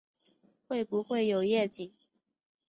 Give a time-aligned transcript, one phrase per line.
[0.67, 1.93] 会不会有夜景